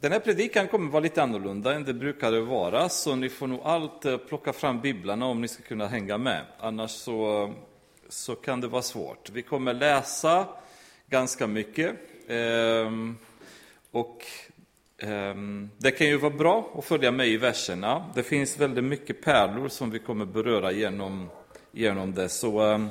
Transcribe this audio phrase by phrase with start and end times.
[0.00, 3.60] Den här predikan kommer vara lite annorlunda än det brukade vara, så ni får nog
[3.64, 6.44] allt eh, plocka fram biblarna om ni ska kunna hänga med.
[6.58, 7.52] Annars så,
[8.08, 9.30] så kan det vara svårt.
[9.30, 10.46] Vi kommer läsa
[11.06, 11.96] ganska mycket.
[12.28, 13.16] Ehm,
[13.90, 14.24] och
[14.98, 18.04] ehm, det kan ju vara bra att följa med i verserna.
[18.14, 21.30] Det finns väldigt mycket pärlor som vi kommer beröra genom,
[21.72, 22.28] genom det.
[22.28, 22.88] Så ehm,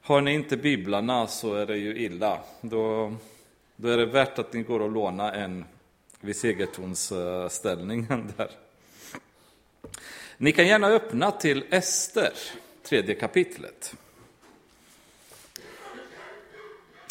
[0.00, 2.38] har ni inte biblarna så är det ju illa.
[2.60, 3.14] Då,
[3.76, 5.64] då är det värt att ni går och lånar en
[6.22, 8.50] vid segertonsställningen eh, där.
[10.36, 12.32] Ni kan gärna öppna till Ester,
[12.82, 13.94] tredje kapitlet.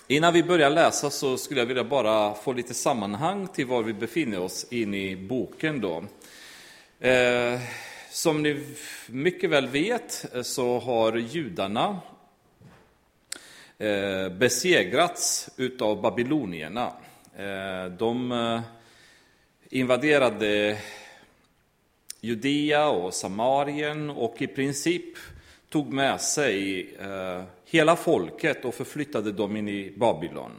[0.08, 3.94] Innan vi börjar läsa så skulle jag vilja bara få lite sammanhang till var vi
[3.94, 5.82] befinner oss in i boken.
[5.82, 6.04] Då.
[7.08, 7.60] Eh,
[8.10, 8.66] som ni
[9.08, 12.00] mycket väl vet eh, så har judarna
[13.78, 16.94] eh, besegrats utav babylonierna.
[17.38, 18.62] Eh, de eh,
[19.72, 20.78] invaderade
[22.22, 25.18] Judea och Samarien och i princip
[25.70, 30.52] tog med sig eh, hela folket och förflyttade dem in i Babylon.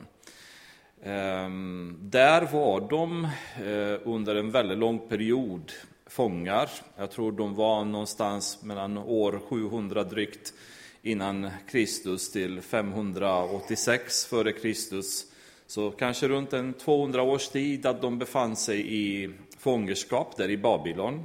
[1.03, 3.25] Ehm, där var de
[3.57, 5.73] eh, under en väldigt lång period
[6.07, 6.71] fångar.
[6.97, 10.55] Jag tror de var någonstans mellan år 700 drygt
[11.03, 15.32] innan Kristus till 586 före Kristus
[15.73, 20.57] så kanske runt en 200 års tid att de befann sig i fångenskap där i
[20.57, 21.25] Babylon.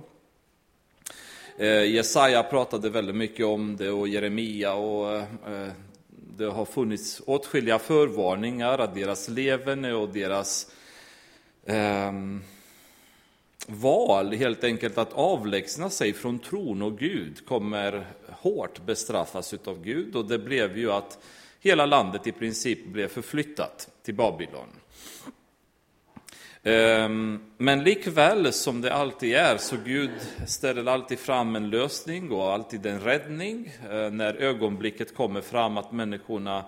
[1.57, 5.71] Eh, Jesaja pratade väldigt mycket om det och Jeremia och eh,
[6.37, 10.71] det har funnits åtskilliga förvarningar att deras leverne och deras
[11.65, 12.11] eh,
[13.67, 20.15] val helt enkelt att avlägsna sig från tron och Gud kommer hårt bestraffas utav Gud
[20.15, 21.19] och det blev ju att
[21.59, 24.69] hela landet i princip blev förflyttat till Babylon.
[26.63, 30.11] Ehm, men likväl som det alltid är, så Gud
[30.47, 35.91] ställer alltid fram en lösning och alltid en räddning eh, när ögonblicket kommer fram att
[35.91, 36.65] människorna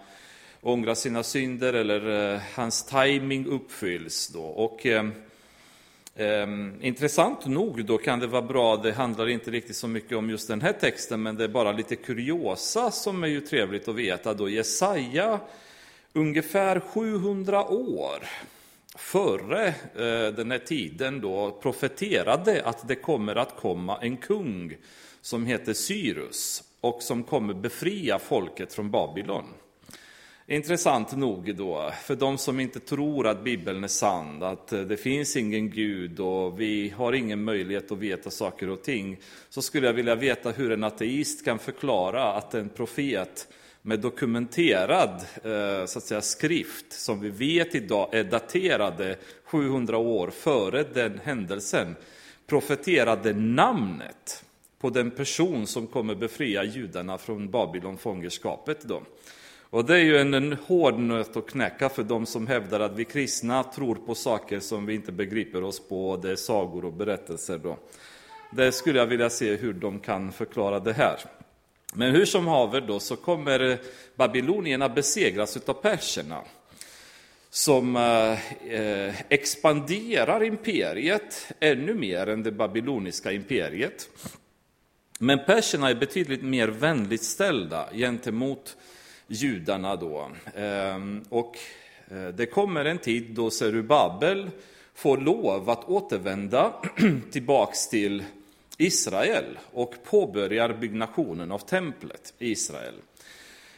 [0.61, 4.27] ångrar sina synder eller eh, hans timing uppfylls.
[4.27, 4.43] Då.
[4.43, 5.13] Och, ehm,
[6.19, 10.29] ehm, intressant nog då kan det vara bra, det handlar inte riktigt så mycket om
[10.29, 13.95] just den här texten, men det är bara lite kuriosa som är ju trevligt att
[13.95, 14.33] veta.
[14.33, 15.39] Då Jesaja
[16.13, 18.23] ungefär 700 år
[18.95, 24.75] före eh, den här tiden då profeterade att det kommer att komma en kung
[25.21, 29.45] som heter Cyrus och som kommer befria folket från Babylon.
[30.51, 34.97] Intressant nog då, för de som inte tror att Bibeln är sann, att eh, det
[34.97, 39.17] finns ingen Gud och vi har ingen möjlighet att veta saker och ting,
[39.49, 43.47] så skulle jag vilja veta hur en ateist kan förklara att en profet
[43.81, 50.29] med dokumenterad eh, så att säga, skrift som vi vet idag är daterade 700 år
[50.29, 51.95] före den händelsen,
[52.47, 54.43] profeterade namnet
[54.79, 58.81] på den person som kommer befria judarna från Babylonfångenskapet.
[58.81, 59.01] Då.
[59.69, 62.95] Och det är ju en, en hård nöt att knäcka för de som hävdar att
[62.95, 66.93] vi kristna tror på saker som vi inte begriper oss på, det är sagor och
[66.93, 67.57] berättelser.
[67.57, 67.77] Då.
[68.51, 71.19] Det skulle jag vilja se hur de kan förklara det här.
[71.93, 73.77] Men hur som haver då så kommer eh,
[74.15, 76.41] babylonierna besegras av perserna
[77.49, 84.09] som eh, eh, expanderar imperiet ännu mer än det babyloniska imperiet.
[85.19, 88.77] Men perserna är betydligt mer vänligt ställda gentemot
[89.29, 90.29] judarna då.
[90.55, 91.57] Ehm, och
[92.11, 94.49] eh, det kommer en tid då Zerubabel
[94.93, 96.73] får lov att återvända
[97.31, 98.23] tillbaks till
[98.77, 102.93] Israel och påbörjar byggnationen av templet i Israel.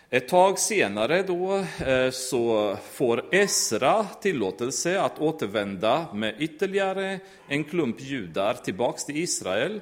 [0.09, 8.01] Ett tag senare då eh, så får Esra tillåtelse att återvända med ytterligare en klump
[8.01, 9.81] judar tillbaks till Israel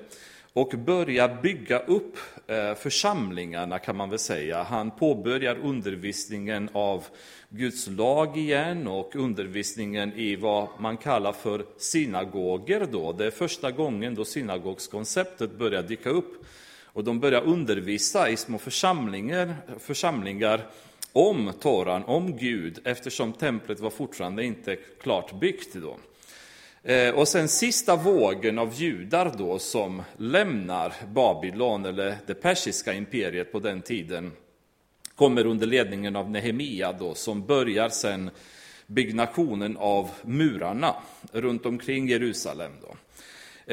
[0.53, 2.18] och börja bygga upp
[2.49, 4.63] Eh, församlingarna kan man väl säga.
[4.63, 7.05] Han påbörjar undervisningen av
[7.49, 12.87] Guds lag igen och undervisningen i vad man kallar för synagoger.
[12.91, 13.13] Då.
[13.13, 16.46] Det är första gången då synagogskonceptet börjar dyka upp.
[16.85, 20.67] Och de börjar undervisa i små församlingar, församlingar
[21.13, 25.97] om Toran, om Gud, eftersom templet var fortfarande inte klart byggt då.
[26.84, 33.52] Eh, och sen sista vågen av judar då som lämnar Babylon, eller det persiska imperiet
[33.52, 34.31] på den tiden,
[35.16, 38.29] kommer under ledningen av Nehemia då, som börjar sen
[38.87, 40.96] byggnationen av murarna
[41.31, 42.72] runt omkring Jerusalem.
[42.81, 42.96] Då.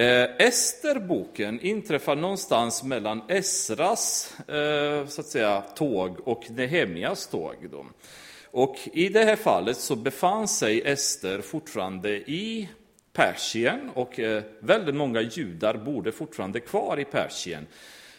[0.01, 7.57] Eh, Esterboken inträffar någonstans mellan Esras eh, så att säga, tåg och Nehemias tåg.
[7.71, 7.87] Då.
[8.51, 12.69] Och I det här fallet så befann sig Ester fortfarande i
[13.17, 17.67] Persien och eh, väldigt många judar bodde fortfarande kvar i Persien.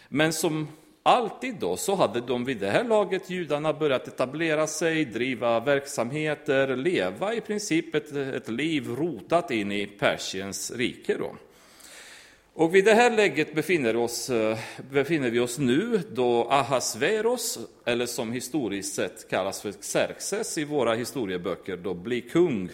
[0.09, 0.67] Men som
[1.03, 6.75] alltid då så hade de vid det här laget, judarna, börjat etablera sig, driva verksamheter,
[6.75, 11.17] leva i princip ett, ett liv rotat in i Persiens rike.
[11.17, 11.35] Då.
[12.53, 14.57] Och vid det här läget befinner, oss, eh,
[14.91, 20.93] befinner vi oss nu då Ahasveros, eller som historiskt sett kallas för Xerxes i våra
[20.93, 22.69] historieböcker, då blir kung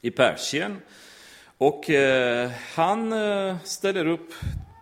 [0.00, 0.76] i Persien.
[1.58, 4.34] Och eh, han eh, ställer upp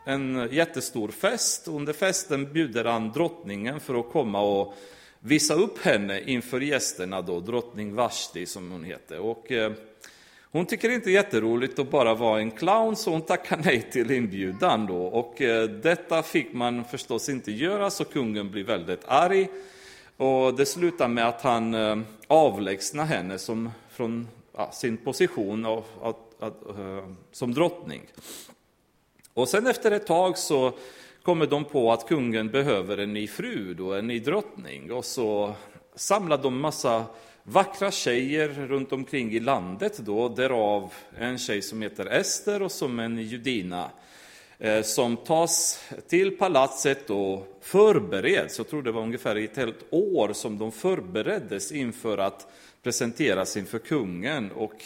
[0.06, 1.68] en jättestor fest.
[1.68, 4.74] Under festen bjuder han drottningen för att komma och
[5.20, 9.18] visa upp henne inför gästerna, då, drottning Vashti som hon heter.
[9.18, 9.72] Och, eh,
[10.42, 13.90] hon tycker inte det är jätteroligt att bara vara en clown, så hon tackar nej
[13.92, 14.86] till inbjudan.
[14.86, 15.02] Då.
[15.02, 19.48] Och, eh, detta fick man förstås inte göra, så kungen blir väldigt arg.
[20.16, 25.86] Och det slutar med att han eh, avlägsnar henne som, från ja, sin position och,
[26.02, 28.02] att, att, uh, som drottning.
[29.34, 30.72] Och sen efter ett tag så
[31.22, 34.92] kommer de på att kungen behöver en ny fru, då, en ny drottning.
[34.92, 35.54] Och så
[35.94, 37.04] samlar de massa
[37.42, 42.98] vackra tjejer runt omkring i landet, då, därav en tjej som heter Ester och som
[42.98, 43.90] en judina
[44.58, 48.58] eh, som tas till palatset och förbereds.
[48.58, 52.52] Jag tror det var ungefär ett helt år som de förbereddes inför att
[52.82, 54.84] presenteras inför kungen och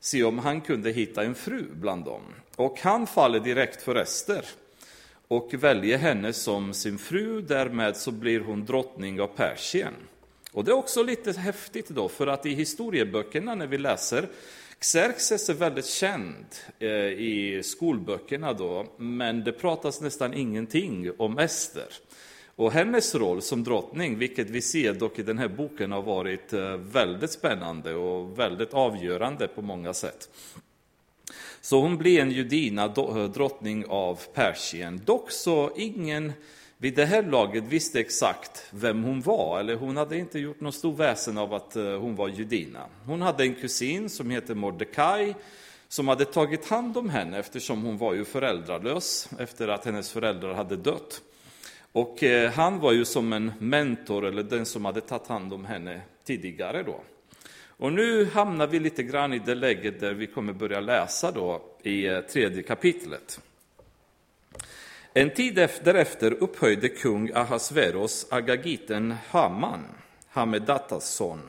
[0.00, 2.22] se om han kunde hitta en fru bland dem.
[2.56, 4.44] Och han faller direkt för Ester
[5.28, 9.94] och väljer henne som sin fru, därmed så blir hon drottning av Persien.
[10.52, 14.28] Och det är också lite häftigt då, för att i historieböckerna när vi läser
[14.80, 16.46] Xerxes är väldigt känd
[16.78, 21.88] eh, i skolböckerna då, men det pratas nästan ingenting om Ester.
[22.56, 26.52] Och hennes roll som drottning, vilket vi ser dock i den här boken, har varit
[26.52, 30.28] eh, väldigt spännande och väldigt avgörande på många sätt.
[31.60, 35.00] Så hon blir en judina, eh, drottning av Persien.
[35.04, 36.32] Dock så ingen
[36.78, 40.72] vid det här laget visste exakt vem hon var, eller hon hade inte gjort någon
[40.72, 42.86] stor väsen av att eh, hon var judina.
[43.04, 45.34] Hon hade en kusin som heter Mordecai,
[45.88, 50.54] som hade tagit hand om henne eftersom hon var ju föräldralös efter att hennes föräldrar
[50.54, 51.22] hade dött.
[51.96, 55.64] Och eh, han var ju som en mentor, eller den som hade tagit hand om
[55.64, 56.82] henne tidigare.
[56.82, 57.00] Då.
[57.68, 61.62] Och nu hamnar vi lite grann i det läget där vi kommer börja läsa då
[61.82, 63.40] i eh, tredje kapitlet.
[65.12, 69.84] En tid därefter upphöjde kung Ahasveros agagiten Haman,
[70.28, 71.40] Hamedatas son,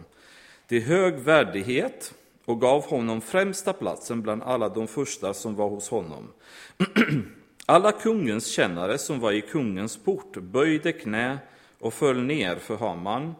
[0.67, 2.13] till hög värdighet
[2.45, 6.33] och gav honom främsta platsen bland alla de första som var hos honom.
[7.69, 11.38] Alla kungens tjänare som var i kungens port böjde knä
[11.80, 13.36] och föll ner för Haman,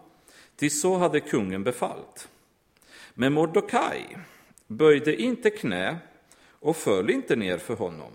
[0.56, 2.28] till så hade kungen befallt.
[3.14, 4.18] Men Mordokaj
[4.68, 5.98] böjde inte knä
[6.52, 8.12] och föll inte ner för honom.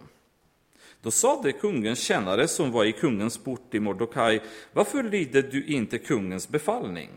[1.03, 4.43] Då sade kungens tjänare som var i kungens port i Mordokaj,
[4.73, 7.11] varför lider du inte kungens befallning?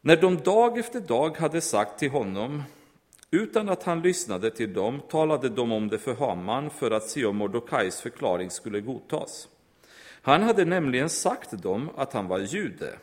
[0.00, 2.62] När de dag efter dag hade sagt till honom,
[3.30, 7.24] utan att han lyssnade till dem talade de om det för Haman för att se
[7.24, 9.48] om Mordokais förklaring skulle godtas.
[10.22, 12.98] Han hade nämligen sagt dem att han var jude.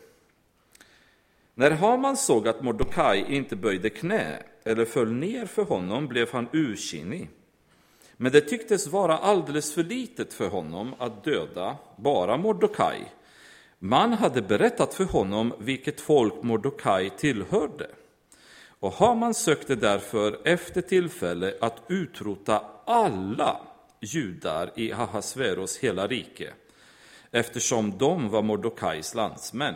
[1.54, 6.48] När Haman såg att Mordokaj inte böjde knä eller föll ner för honom blev han
[6.52, 7.30] ursinnig.
[8.16, 13.12] Men det tycktes vara alldeles för litet för honom att döda bara Mordokaj.
[13.78, 17.90] Man hade berättat för honom vilket folk Mordokaj tillhörde.
[18.80, 23.60] Och Haman sökte därför efter tillfälle att utrota alla
[24.00, 26.52] judar i Ahasveros hela rike,
[27.30, 29.74] eftersom de var Mordokais landsmän.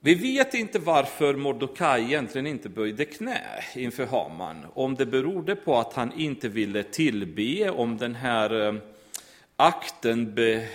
[0.00, 3.40] Vi vet inte varför Mordokaj egentligen inte böjde knä
[3.74, 4.66] inför Haman.
[4.74, 8.74] Om det berodde på att han inte ville tillbe, om den här eh,
[9.56, 10.68] akten be,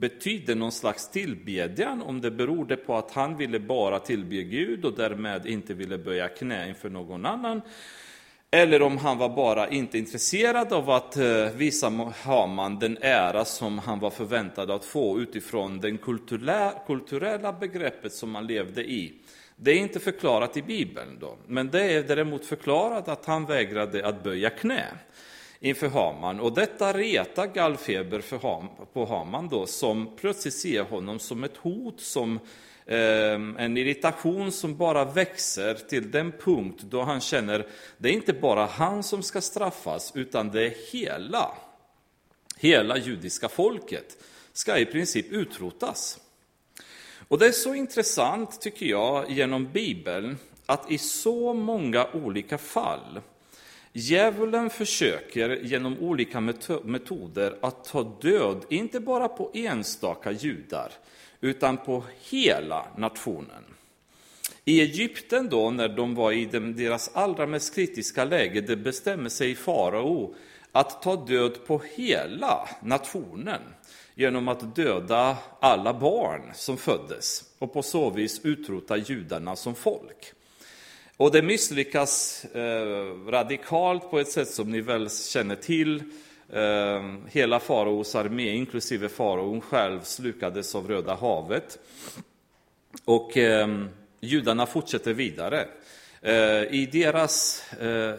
[0.00, 4.96] betydde någon slags tillbedjan, om det berodde på att han ville bara tillbe Gud och
[4.96, 7.62] därmed inte ville böja knä inför någon annan,
[8.50, 13.78] eller om han var bara inte intresserad av att eh, visa Haman den ära som
[13.78, 15.96] han var förväntad att få utifrån det
[16.86, 19.14] kulturella begreppet som han levde i.
[19.56, 24.06] Det är inte förklarat i Bibeln, då, men det är däremot förklarat att han vägrade
[24.06, 24.84] att böja knä
[25.60, 26.40] inför Haman.
[26.40, 31.56] Och detta retar gallfeber för Ham, på Haman då, som plötsligt ser honom som ett
[31.56, 32.38] hot, som
[32.86, 37.66] eh, en irritation som bara växer till den punkt då han känner,
[37.98, 41.54] det är inte bara han som ska straffas, utan det är hela,
[42.56, 44.16] hela judiska folket
[44.52, 46.20] ska i princip utrotas.
[47.28, 53.20] Och det är så intressant, tycker jag, genom Bibeln, att i så många olika fall
[53.98, 56.40] Djävulen försöker genom olika
[56.84, 60.92] metoder att ta död, inte bara på enstaka judar,
[61.40, 63.64] utan på hela nationen.
[64.64, 66.44] I Egypten då, när de var i
[66.76, 70.34] deras allra mest kritiska läge, det bestämmer sig farao
[70.72, 73.60] att ta död på hela nationen
[74.14, 80.35] genom att döda alla barn som föddes och på så vis utrota judarna som folk.
[81.18, 86.02] Och det misslyckas eh, radikalt på ett sätt som ni väl känner till.
[86.52, 91.78] Eh, hela faraos armé, inklusive faraon själv, slukades av Röda havet.
[93.04, 93.68] Och eh,
[94.20, 95.68] judarna fortsätter vidare.
[96.22, 98.14] Eh, I deras eh,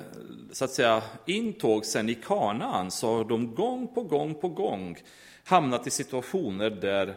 [0.51, 4.98] så att säga, intåg sen i Kanaan så har de gång på gång på gång
[5.44, 7.08] hamnat i situationer där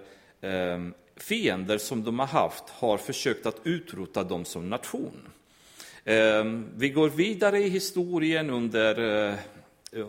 [0.41, 5.29] eh, fiender som de har haft har försökt att utrota dem som nation.
[6.05, 9.35] Ehm, vi går vidare i historien under, eh,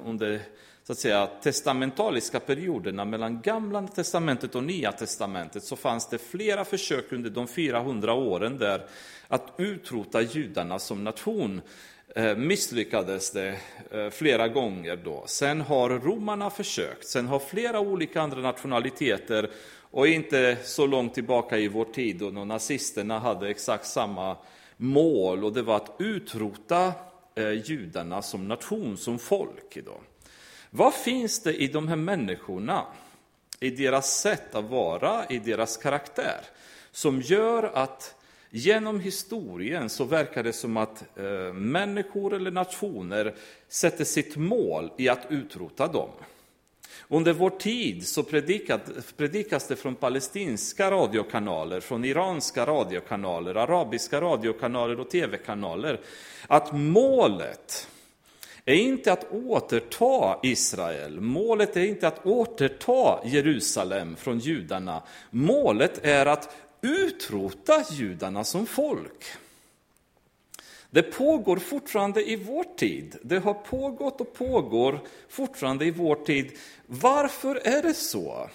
[0.06, 0.42] under
[0.84, 3.06] så att säga, testamentaliska perioderna.
[3.06, 8.58] Mellan Gamla testamentet och Nya testamentet så fanns det flera försök under de 400 åren
[8.58, 8.86] där
[9.28, 11.62] att utrota judarna som nation.
[12.16, 13.56] Eh, misslyckades det
[13.92, 15.24] eh, flera gånger då.
[15.28, 19.50] Sen har romarna försökt, sen har flera olika andra nationaliteter
[19.92, 24.38] och inte så långt tillbaka i vår tid då nazisterna hade exakt samma
[24.82, 26.94] mål och det var att utrota
[27.36, 29.78] eh, judarna som nation, som folk.
[29.78, 30.02] Idag.
[30.70, 32.86] Vad finns det i de här människorna,
[33.60, 36.42] i deras sätt att vara, i deras karaktär,
[36.92, 38.16] som gör att
[38.50, 43.36] genom historien så verkar det som att eh, människor eller nationer
[43.68, 46.10] sätter sitt mål i att utrota dem.
[47.14, 48.24] Under vår tid så
[49.18, 56.00] predikas det från palestinska radiokanaler, från iranska radiokanaler, arabiska radiokanaler och tv-kanaler
[56.48, 57.88] att målet
[58.66, 65.04] är inte att återta Israel, målet är inte att återta Jerusalem från judarna.
[65.30, 69.26] Målet är att utrota judarna som folk.
[70.94, 73.16] Det pågår fortfarande i vår tid.
[73.22, 76.52] Det har pågått och pågår fortfarande i vår tid.
[76.86, 78.50] Varför är det så?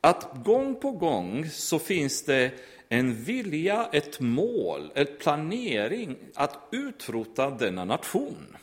[0.00, 2.50] Att gång på gång så finns det
[2.88, 8.56] en vilja, ett mål, en planering att utrota denna nation.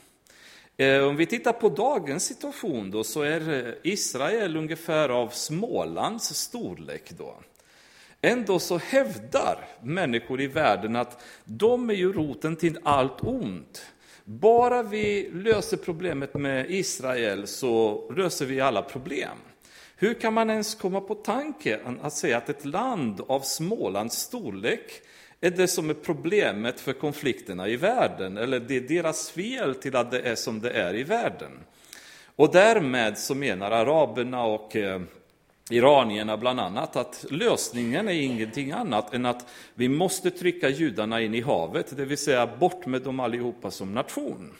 [0.77, 6.35] Eh, om vi tittar på dagens situation då, så är eh, Israel ungefär av Smålands
[6.35, 7.11] storlek.
[7.17, 7.35] Då.
[8.21, 13.85] Ändå så hävdar människor i världen att de är ju roten till allt ont.
[14.23, 19.37] Bara vi löser problemet med Israel så löser vi alla problem.
[19.95, 25.01] Hur kan man ens komma på tanken att säga att ett land av Smålands storlek
[25.41, 29.95] är det som är problemet för konflikterna i världen, eller det är deras fel till
[29.95, 31.51] att det är som det är i världen.
[32.35, 35.01] Och därmed så menar araberna och eh,
[35.69, 41.35] iranierna bland annat att lösningen är ingenting annat än att vi måste trycka judarna in
[41.35, 44.53] i havet, det vill säga bort med dem allihopa som nation.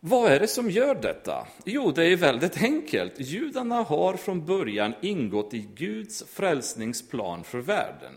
[0.00, 1.46] Vad är det som gör detta?
[1.64, 3.14] Jo, det är väldigt enkelt.
[3.16, 8.12] Judarna har från början ingått i Guds frälsningsplan för världen.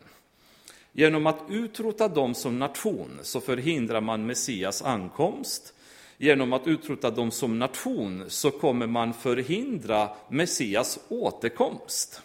[0.91, 5.73] Genom att utrota dem som nation så förhindrar man Messias ankomst.
[6.21, 12.21] Genom att utrota dem som nation så kommer man förhindra Messias återkomst.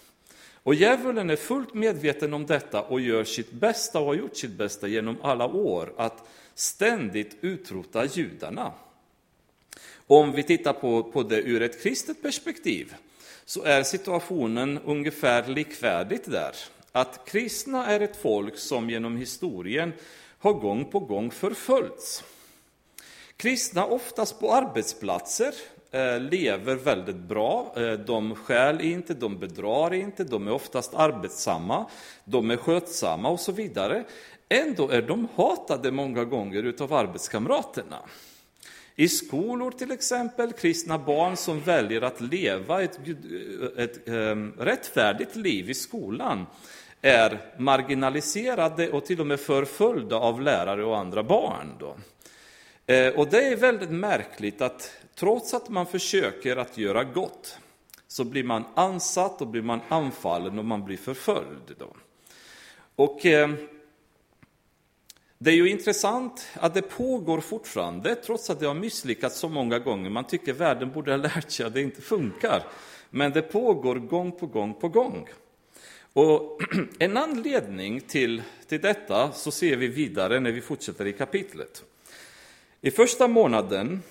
[0.62, 4.50] Och djävulen är fullt medveten om detta och gör sitt bästa och har gjort sitt
[4.50, 8.72] bästa genom alla år att ständigt utrota judarna.
[10.06, 12.94] Om vi tittar på, på det ur ett kristet perspektiv
[13.44, 16.54] så är situationen ungefär likvärdigt där
[16.92, 19.92] att kristna är ett folk som genom historien
[20.38, 22.24] har gång på gång förföljts.
[23.36, 25.54] Kristna, oftast på arbetsplatser,
[25.90, 27.74] eh, lever väldigt bra.
[27.76, 31.86] Eh, de stjäl inte, de bedrar inte, de är oftast arbetsamma,
[32.24, 34.04] de är skötsamma och så vidare.
[34.48, 37.98] Ändå är de hatade många gånger utav arbetskamraterna.
[38.96, 45.36] I skolor till exempel, kristna barn som väljer att leva ett, eh, ett, ett, rättfärdigt
[45.36, 46.46] liv i skolan
[47.02, 51.76] är marginaliserade och till och med förföljda av lärare och andra barn.
[51.80, 51.96] Då.
[52.86, 57.58] Eh, och det är väldigt märkligt att trots att man försöker att göra gott
[58.06, 61.74] så blir man ansatt och blir man anfallen och man blir förföljd.
[61.78, 61.88] Då.
[62.96, 63.50] Och eh,
[65.38, 69.78] det är ju intressant att det pågår fortfarande, trots att det har misslyckats så många
[69.78, 70.10] gånger.
[70.10, 72.62] Man tycker världen borde ha lärt sig att det inte funkar.
[73.10, 75.28] Men det pågår gång på gång på gång.
[76.12, 76.60] Och
[76.98, 81.84] en anledning till, till detta så ser vi vidare när vi fortsätter i kapitlet.
[82.84, 84.02] I första månaden,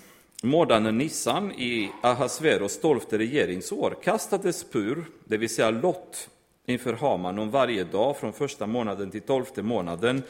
[0.44, 6.30] månaden Nissan i Ahasveros tolfte regeringsår, kastades pur, det vill säga lott,
[6.66, 10.24] inför Haman om varje dag från första månaden till tolfte månaden,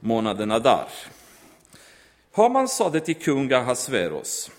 [0.00, 0.88] månaden Adar.
[2.32, 4.50] Haman sade till kung Ahasveros,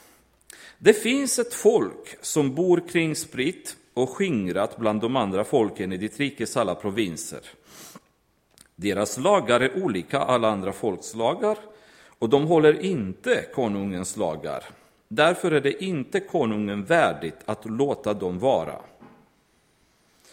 [0.78, 5.98] det finns ett folk som bor kring spritt och skingrat bland de andra folken i
[5.98, 7.42] ditt rikes alla provinser.
[8.76, 11.58] Deras lagar är olika alla andra folks lagar,
[12.20, 14.64] och de håller inte konungens lagar.
[15.08, 18.76] Därför är det inte konungen värdigt att låta dem vara.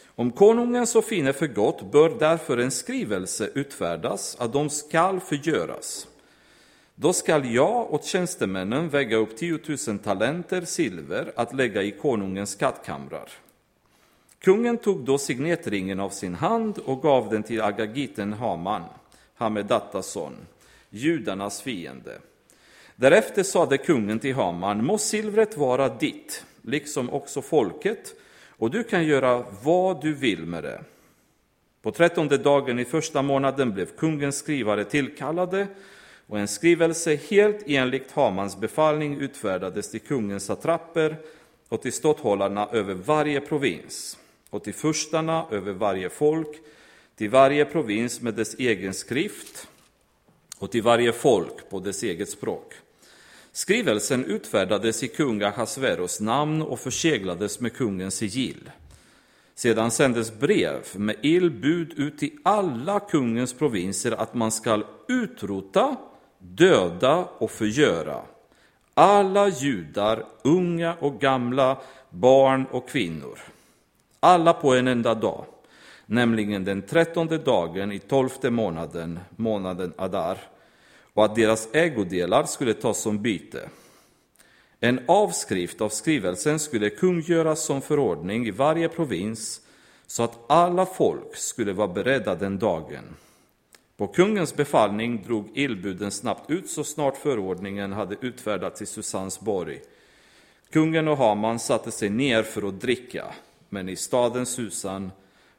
[0.07, 6.07] Om konungen så finner för gott bör därför en skrivelse utfärdas att de skall förgöras.
[6.95, 9.59] Då skall jag åt tjänstemännen väga upp 10
[9.89, 13.31] 000 talenter silver att lägga i konungens skattkamrar.
[14.39, 18.83] Kungen tog då signetringen av sin hand och gav den till Agagiten Haman,
[19.35, 20.37] Hamedattas son,
[20.91, 22.19] judarnas fiende.
[22.97, 28.15] Därefter sade kungen till Haman, må silvret vara ditt, liksom också folket,
[28.49, 30.81] och du kan göra vad du vill med det.
[31.83, 35.67] På trettonde dagen i första månaden blev kungens skrivare tillkallade
[36.27, 41.17] och en skrivelse helt enligt Hamans befallning utfärdades till kungens satrapper
[41.69, 44.19] och till ståthållarna över varje provins
[44.51, 46.57] och till furstarna över varje folk,
[47.17, 49.69] till varje provins med dess egen skrift
[50.61, 52.75] och till varje folk på dess eget språk.
[53.53, 58.71] Skrivelsen utfärdades i kung Ahasveros namn och förseglades med kungens sigill.
[59.55, 65.97] Sedan sändes brev med illbud ut till alla kungens provinser att man skall utrota,
[66.39, 68.23] döda och förgöra
[69.01, 71.77] alla judar, unga och gamla,
[72.11, 73.39] barn och kvinnor.
[74.21, 75.45] Alla på en enda dag,
[76.07, 80.39] nämligen den trettonde dagen i tolfte månaden, månaden Adar,
[81.21, 83.69] och att deras ägodelar skulle tas som byte.
[84.81, 89.61] En avskrift av skrivelsen skulle kungöras som förordning i varje provins
[90.07, 93.05] så att alla folk skulle vara beredda den dagen.
[93.97, 99.81] På kungens befallning drog illbuden snabbt ut så snart förordningen hade utfärdats i Susansborg.
[100.71, 103.35] Kungen och Haman satte sig ner för att dricka,
[103.69, 105.11] men i staden Susan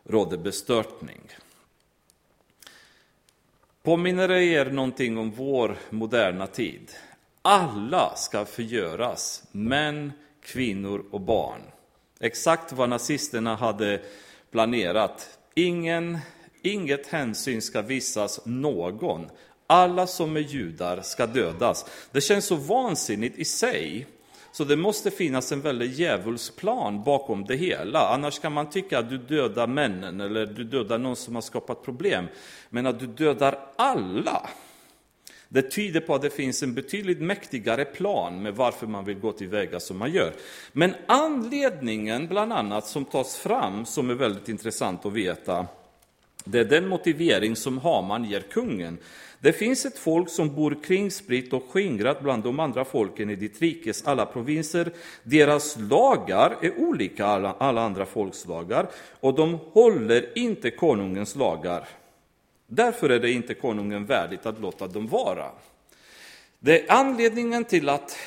[0.04, 1.22] rådde bestörtning.
[3.84, 6.92] Påminner det er någonting om vår moderna tid?
[7.42, 10.12] Alla ska förgöras, män,
[10.44, 11.62] kvinnor och barn.
[12.20, 14.02] Exakt vad nazisterna hade
[14.52, 15.40] planerat.
[15.56, 16.18] Ingen,
[16.62, 19.30] inget hänsyn ska visas någon.
[19.68, 21.86] Alla som är judar ska dödas.
[22.12, 24.08] Det känns så vansinnigt i sig
[24.52, 28.00] så det måste finnas en väldigt djävulsplan bakom det hela.
[28.00, 31.84] Annars kan man tycka att du dödar männen eller du dödar någon som har skapat
[31.84, 32.28] problem.
[32.70, 34.50] Men att du dödar alla,
[35.50, 39.32] det tyder på att det finns en betydligt mäktigare plan med varför man vill gå
[39.32, 40.34] tillväga som man gör.
[40.72, 45.68] Men anledningen, bland annat, som tas fram, som är väldigt intressant att veta,
[46.44, 48.98] det är den motivering som Haman ger kungen.
[49.40, 53.62] Det finns ett folk som bor kringspritt och skingrat bland de andra folken i ditt
[53.62, 54.92] rikes alla provinser.
[55.24, 61.88] Deras lagar är olika alla, alla andra folks lagar och de håller inte konungens lagar.
[62.68, 65.52] Därför är det inte konungen värdigt att låta dem vara.
[66.60, 68.18] Det är anledningen till att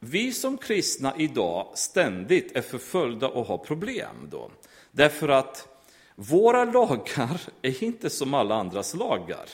[0.00, 4.28] vi som kristna idag ständigt är förföljda och har problem.
[4.30, 4.50] Då.
[4.90, 5.75] Därför att
[6.16, 9.48] våra lagar är inte som alla andras lagar.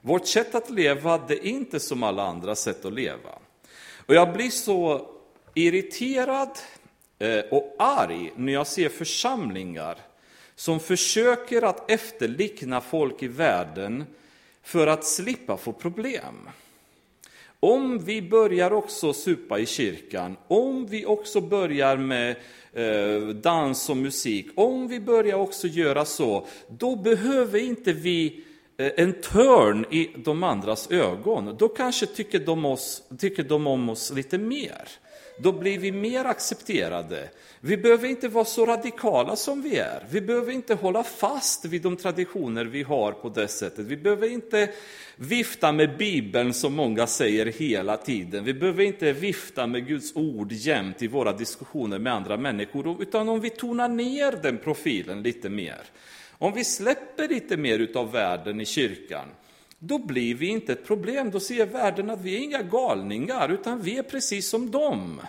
[0.00, 3.38] Vårt sätt att leva, det är inte som alla andra sätt att leva.
[4.06, 5.08] Och jag blir så
[5.54, 6.58] irriterad
[7.18, 9.98] eh, och arg när jag ser församlingar
[10.54, 14.04] som försöker att efterlikna folk i världen
[14.62, 16.48] för att slippa få problem.
[17.60, 22.36] Om vi börjar också supa i kyrkan, om vi också börjar med
[22.72, 28.42] eh, dans och musik, om vi börjar också göra så, då behöver inte vi
[28.78, 33.88] Eh, en törn i de andras ögon, då kanske tycker de, oss, tycker de om
[33.88, 34.88] oss lite mer.
[35.38, 37.28] Då blir vi mer accepterade.
[37.60, 40.04] Vi behöver inte vara så radikala som vi är.
[40.10, 43.86] Vi behöver inte hålla fast vid de traditioner vi har på det sättet.
[43.86, 44.70] Vi behöver inte
[45.16, 48.44] vifta med Bibeln som många säger hela tiden.
[48.44, 53.28] Vi behöver inte vifta med Guds ord jämt i våra diskussioner med andra människor, utan
[53.28, 55.82] om vi tonar ner den profilen lite mer
[56.38, 59.28] om vi släpper lite mer utav världen i kyrkan,
[59.78, 61.30] då blir vi inte ett problem.
[61.30, 65.20] Då ser världen att vi är inga galningar, utan vi är precis som dem.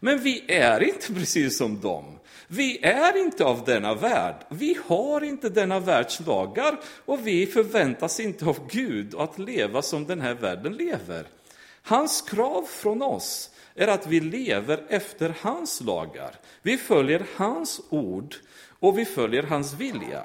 [0.00, 2.18] Men vi är inte precis som dem.
[2.48, 4.34] Vi är inte av denna värld.
[4.48, 10.06] Vi har inte denna världs lagar och vi förväntas inte av Gud att leva som
[10.06, 11.26] den här världen lever.
[11.82, 16.34] Hans krav från oss är att vi lever efter hans lagar.
[16.62, 18.34] Vi följer hans ord
[18.78, 20.24] och vi följer hans vilja.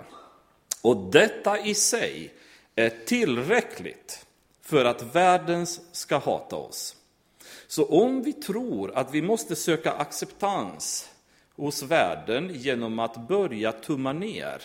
[0.82, 2.34] Och detta i sig
[2.76, 4.26] är tillräckligt
[4.62, 6.96] för att världen ska hata oss.
[7.68, 11.10] Så om vi tror att vi måste söka acceptans
[11.56, 14.62] hos världen genom att börja tumma ner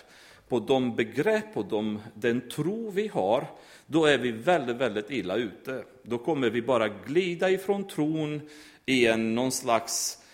[0.48, 3.46] på de begrepp och de, den tro vi har,
[3.86, 5.84] då är vi väldigt, väldigt illa ute.
[6.02, 8.48] Då kommer vi bara glida ifrån tron
[8.86, 10.25] i en någon slags eh,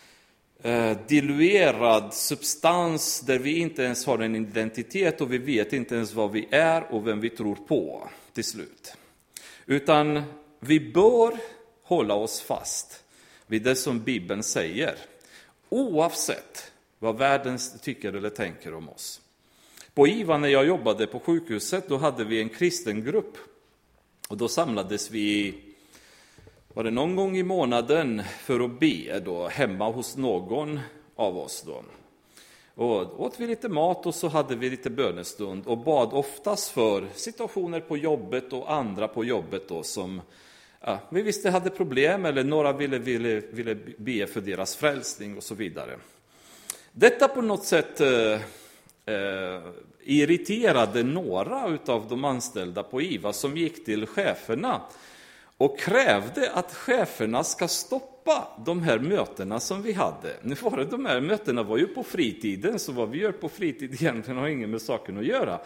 [0.64, 6.14] Eh, diluerad substans där vi inte ens har en identitet och vi vet inte ens
[6.14, 8.94] vad vi är och vem vi tror på till slut.
[9.66, 10.22] Utan
[10.60, 11.38] vi bör
[11.82, 13.04] hålla oss fast
[13.46, 14.94] vid det som Bibeln säger,
[15.68, 19.20] oavsett vad världen tycker eller tänker om oss.
[19.94, 23.36] På IVA när jag jobbade på sjukhuset, då hade vi en kristen grupp.
[24.28, 25.54] Och då samlades vi,
[26.74, 30.80] var det någon gång i månaden, för att be då, hemma hos någon
[31.16, 31.62] av oss.
[31.66, 31.82] Då.
[32.74, 37.06] Och åt vi lite mat och så hade vi lite bönestund och bad oftast för
[37.14, 40.20] situationer på jobbet och andra på jobbet då som
[40.80, 45.42] ja, vi visste hade problem eller några ville, ville, ville be för deras frälsning och
[45.42, 45.98] så vidare.
[46.92, 48.32] Detta på något sätt eh,
[49.14, 49.62] eh,
[50.04, 54.80] irriterade några av de anställda på IVA som gick till cheferna
[55.62, 60.36] och krävde att cheferna ska stoppa de här mötena som vi hade.
[60.42, 63.48] Nu var det, de här mötena var ju på fritiden, så vad vi gör på
[63.48, 65.60] fritid egentligen har inget med saken att göra.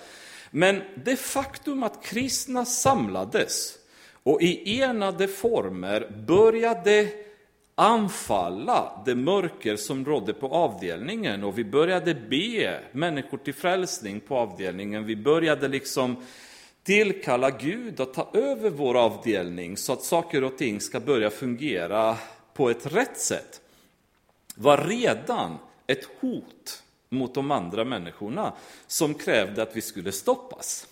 [0.50, 3.74] Men det faktum att kristna samlades
[4.22, 7.08] och i enade former började
[7.74, 14.36] anfalla det mörker som rådde på avdelningen och vi började be människor till frälsning på
[14.36, 15.04] avdelningen.
[15.04, 16.16] Vi började liksom
[16.86, 22.16] tillkalla Gud att ta över vår avdelning så att saker och ting ska börja fungera
[22.54, 23.60] på ett rätt sätt.
[24.54, 28.52] var redan ett hot mot de andra människorna
[28.86, 30.86] som krävde att vi skulle stoppas.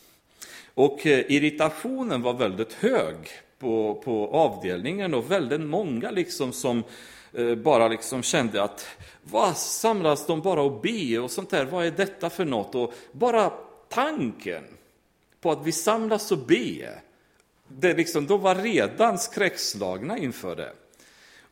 [0.74, 3.16] Och eh, irritationen var väldigt hög
[3.58, 6.82] på, på avdelningen och väldigt många liksom som
[7.32, 8.86] eh, bara liksom kände att
[9.22, 12.74] vad samlas de bara och be och sånt där, vad är detta för något?
[12.74, 13.52] Och bara
[13.88, 14.64] tanken
[15.44, 16.98] på att vi samlas och be,
[17.68, 20.72] det liksom, de var redan skräckslagna inför det.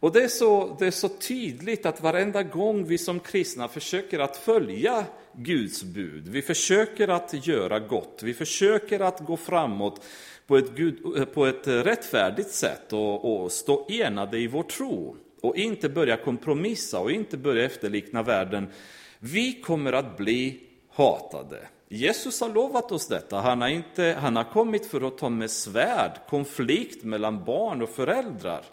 [0.00, 4.18] Och det är, så, det är så tydligt att varenda gång vi som kristna försöker
[4.18, 10.04] att följa Guds bud, vi försöker att göra gott, vi försöker att gå framåt
[10.46, 15.56] på ett, Gud, på ett rättfärdigt sätt och, och stå enade i vår tro och
[15.56, 18.68] inte börja kompromissa och inte börja efterlikna världen,
[19.18, 21.58] vi kommer att bli hatade.
[21.94, 23.40] Jesus har lovat oss detta.
[23.40, 27.88] Han har, inte, han har kommit för att ta med svärd, konflikt mellan barn och
[27.90, 28.64] föräldrar.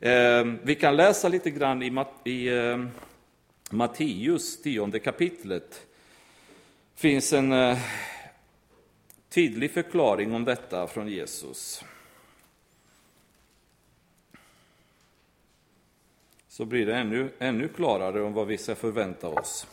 [0.00, 2.86] Eh, vi kan läsa lite grann i, i eh,
[3.70, 5.86] Matteus, tionde kapitlet.
[6.94, 7.78] finns en eh,
[9.28, 11.84] tydlig förklaring om detta från Jesus.
[16.48, 19.66] Så blir det ännu, ännu klarare om vad vi ska förvänta oss.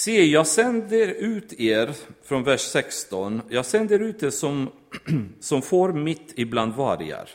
[0.00, 4.68] Se, jag sänder ut er, från vers 16, jag sänder ut er som,
[5.40, 7.28] som får mitt ibland vargar.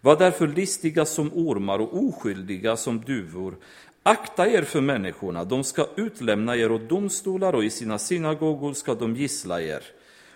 [0.00, 3.56] Var därför listiga som ormar och oskyldiga som duvor.
[4.02, 8.94] Akta er för människorna, de ska utlämna er åt domstolar och i sina synagogor ska
[8.94, 9.82] de gissla er.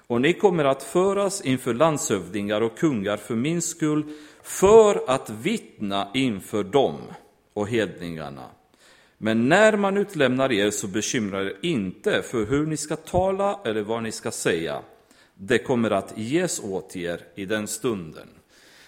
[0.07, 4.05] Och ni kommer att föras inför landshövdingar och kungar för min skull,
[4.43, 6.99] för att vittna inför dem
[7.55, 8.45] och hedningarna.
[9.25, 13.83] Men när man utlämnar er så bekymra er inte för hur ni ska tala eller
[13.83, 14.83] vad ni ska säga.
[15.35, 18.29] Det kommer att ges åt er i den stunden.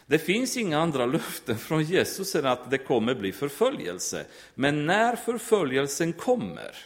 [0.06, 4.24] Det finns inga andra löften från Jesus än att det kommer bli förföljelse.
[4.54, 6.76] Men när förföljelsen kommer,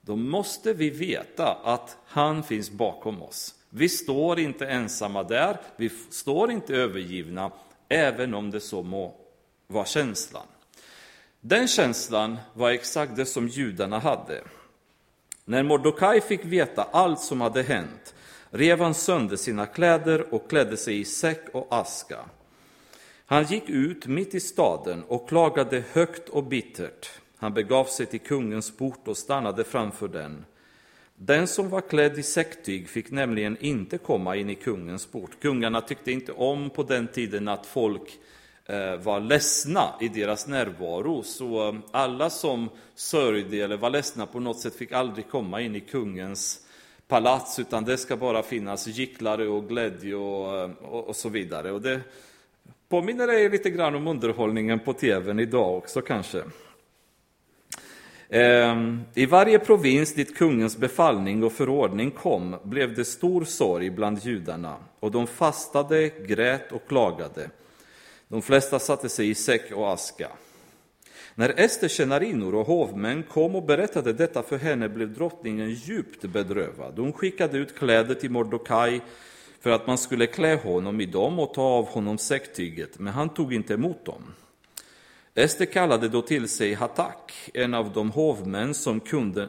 [0.00, 3.54] då måste vi veta att han finns bakom oss.
[3.70, 7.50] Vi står inte ensamma där, vi står inte övergivna,
[7.88, 9.14] även om det så må
[9.66, 10.46] vara känslan.
[11.40, 14.42] Den känslan var exakt det som judarna hade.
[15.44, 18.14] När Mordokaj fick veta allt som hade hänt
[18.50, 22.18] rev han sönder sina kläder och klädde sig i säck och aska.
[23.26, 27.10] Han gick ut mitt i staden och klagade högt och bittert.
[27.36, 30.44] Han begav sig till kungens port och stannade framför den.
[31.16, 35.30] Den som var klädd i säcktyg fick nämligen inte komma in i kungens port.
[35.40, 38.37] Kungarna tyckte inte om på den tiden att folk eh,
[38.70, 41.22] Eh, var ledsna i deras närvaro.
[41.22, 45.76] Så eh, alla som sörjde eller var ledsna på något sätt fick aldrig komma in
[45.76, 46.66] i kungens
[47.06, 51.72] palats, utan det ska bara finnas gycklare och glädje och, eh, och, och så vidare.
[51.72, 52.00] Och det
[52.88, 56.42] påminner dig lite grann om underhållningen på tvn idag också kanske.
[58.28, 64.18] Ehm, I varje provins dit kungens befallning och förordning kom blev det stor sorg bland
[64.24, 67.50] judarna, och de fastade, grät och klagade.
[68.28, 70.28] De flesta satte sig i säck och aska.
[71.34, 76.98] När Esters tjänarinnor och hovmän kom och berättade detta för henne blev drottningen djupt bedrövad.
[76.98, 79.00] Hon skickade ut kläder till Mordokaj
[79.60, 83.28] för att man skulle klä honom i dem och ta av honom säcktyget, men han
[83.28, 84.22] tog inte emot dem.
[85.34, 89.00] Ester kallade då till sig Hatak, en av de hovmän som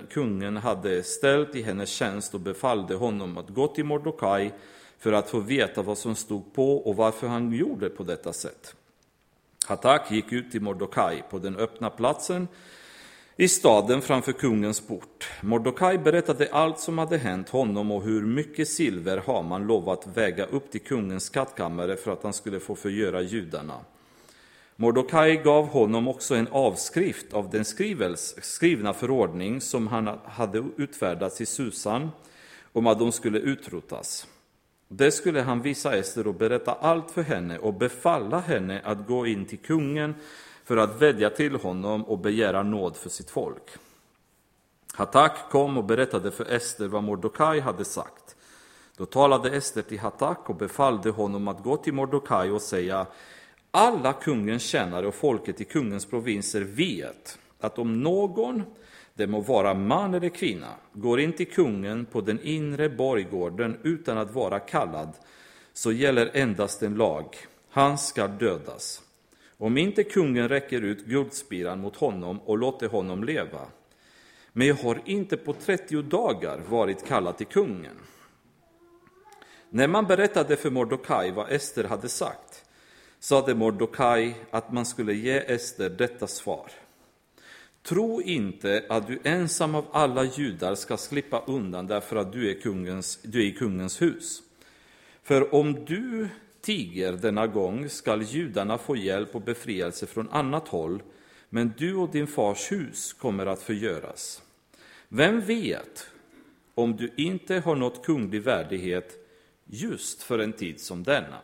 [0.10, 4.54] kungen hade ställt i hennes tjänst och befallde honom att gå till Mordokaj
[5.00, 8.76] för att få veta vad som stod på och varför han gjorde på detta sätt.
[9.66, 12.48] Hatak gick ut till Mordokaj på den öppna platsen
[13.36, 15.28] i staden framför kungens port.
[15.42, 20.72] Mordokaj berättade allt som hade hänt honom och hur mycket silver Haman lovat väga upp
[20.72, 23.80] till kungens skattkammare för att han skulle få förgöra judarna.
[24.76, 27.66] Mordokaj gav honom också en avskrift av den
[28.42, 32.10] skrivna förordning som han hade utfärdats i Susan
[32.74, 34.28] om att de skulle utrotas.
[34.92, 39.28] Det skulle han visa Ester och berätta allt för henne och befalla henne att gå
[39.28, 40.16] in till kungen
[40.64, 43.64] för att vädja till honom och begära nåd för sitt folk.
[44.94, 48.36] Hatak kom och berättade för Ester vad Mordokaj hade sagt.
[48.98, 53.06] Då talade Ester till Hatak och befallde honom att gå till Mordokaj och säga
[53.72, 58.64] alla kungens tjänare och folket i kungens provinser vet att om någon,
[59.20, 64.18] det må vara man eller kvinna, går in till kungen på den inre borggården utan
[64.18, 65.14] att vara kallad,
[65.74, 67.26] så gäller endast en lag.
[67.70, 69.02] Han ska dödas.
[69.58, 73.62] Om inte kungen räcker ut guldspiran mot honom och låter honom leva.
[74.54, 77.98] Men jag har inte på 30 dagar varit kallad till kungen.
[79.70, 82.66] När man berättade för Mordokaj vad Ester hade sagt
[83.20, 86.72] sade Mordokaj att man skulle ge Ester detta svar.
[87.84, 92.62] Tro inte att du ensam av alla judar ska slippa undan därför att du är,
[92.62, 94.42] kungens, du är i kungens hus.
[95.24, 96.28] För om du
[96.62, 101.04] tiger denna gång skall judarna få hjälp och befrielse från annat håll,
[101.50, 104.42] men du och din fars hus kommer att förgöras.
[105.08, 106.08] Vem vet
[106.76, 109.14] om du inte har nått kunglig värdighet
[109.66, 111.42] just för en tid som denna?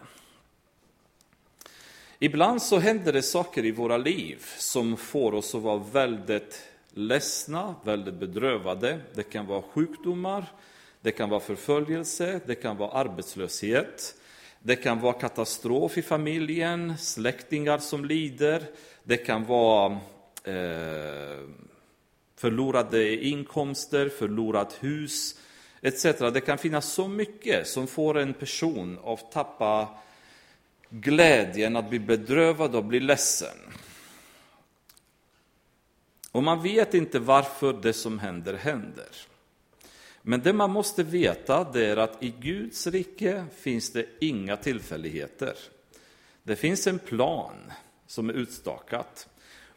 [2.19, 6.61] Ibland så händer det saker i våra liv som får oss att vara väldigt
[6.93, 8.99] ledsna, väldigt bedrövade.
[9.13, 10.45] Det kan vara sjukdomar,
[11.01, 14.15] det kan vara förföljelse, det kan vara arbetslöshet.
[14.59, 18.63] Det kan vara katastrof i familjen, släktingar som lider.
[19.03, 19.91] Det kan vara
[20.43, 21.39] eh,
[22.35, 25.39] förlorade inkomster, förlorat hus
[25.81, 26.03] etc.
[26.33, 29.87] Det kan finnas så mycket som får en person att tappa
[31.01, 33.57] glädjen, att bli bedrövad och bli ledsen.
[36.31, 39.09] Och man vet inte varför det som händer händer.
[40.21, 45.57] Men det man måste veta det är att i Guds rike finns det inga tillfälligheter.
[46.43, 47.71] Det finns en plan
[48.07, 49.27] som är utstakat.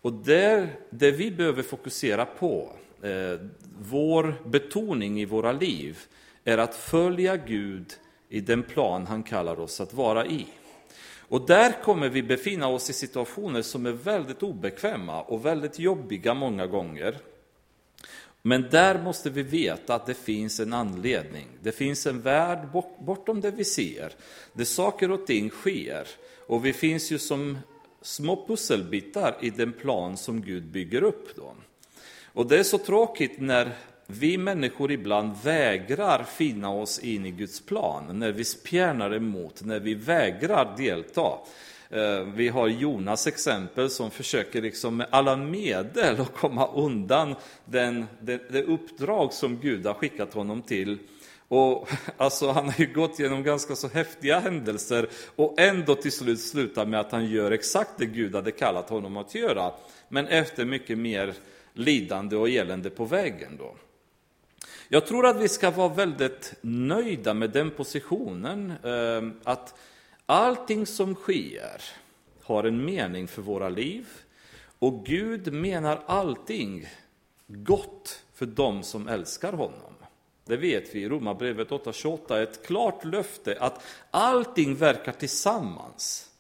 [0.02, 3.40] Och där, det vi behöver fokusera på, eh,
[3.80, 5.98] vår betoning i våra liv,
[6.44, 7.92] är att följa Gud
[8.28, 10.46] i den plan han kallar oss att vara i.
[11.28, 16.34] Och där kommer vi befinna oss i situationer som är väldigt obekväma och väldigt jobbiga
[16.34, 17.18] många gånger.
[18.42, 21.46] Men där måste vi veta att det finns en anledning.
[21.62, 24.12] Det finns en värld bortom det vi ser,
[24.52, 26.08] där saker och ting sker.
[26.46, 27.58] Och vi finns ju som
[28.02, 31.36] små pusselbitar i den plan som Gud bygger upp.
[31.36, 31.54] Då.
[32.32, 33.76] Och det är så tråkigt när
[34.10, 39.80] vi människor ibland vägrar finna oss in i Guds plan, när vi spjärnar emot, när
[39.80, 41.38] vi vägrar delta.
[41.90, 48.06] Eh, vi har Jonas exempel som försöker liksom med alla medel att komma undan den,
[48.20, 50.98] det, det uppdrag som Gud har skickat honom till.
[51.48, 56.40] Och alltså, han har ju gått igenom ganska så häftiga händelser och ändå till slut
[56.40, 59.72] slutar med att han gör exakt det Gud hade kallat honom att göra.
[60.08, 61.34] Men efter mycket mer
[61.72, 63.56] lidande och elände på vägen.
[63.58, 63.74] Då.
[64.88, 69.74] Jag tror att vi ska vara väldigt nöjda med den positionen, ehm, att
[70.30, 71.82] Allting som sker
[72.42, 74.06] har en mening för våra liv
[74.78, 76.86] och Gud menar allting
[77.46, 79.94] gott för dem som älskar honom.
[80.44, 86.30] Det vet vi i Romarbrevet 8.28, ett klart löfte att allting verkar tillsammans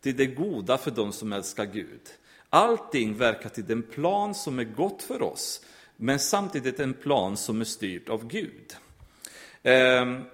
[0.00, 2.02] till det goda för dem som älskar Gud.
[2.50, 5.64] Allting verkar till den plan som är gott för oss,
[6.00, 8.76] men samtidigt en plan som är styrd av Gud.
[9.62, 10.24] Ehm,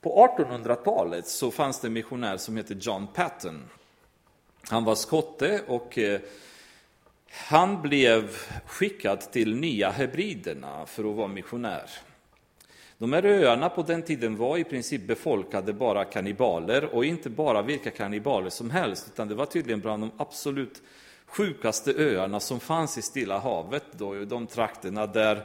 [0.00, 3.62] på 1800-talet så fanns det en missionär som hette John Patton.
[4.68, 6.20] Han var skotte och eh,
[7.30, 8.36] han blev
[8.66, 11.90] skickad till Nya Hebriderna för att vara missionär.
[12.98, 17.62] De här öarna på den tiden var i princip befolkade bara kannibaler och inte bara
[17.62, 20.82] vilka kannibaler som helst, utan det var tydligen bland de absolut
[21.32, 25.36] sjukaste öarna som fanns i Stilla havet, då, i de trakterna där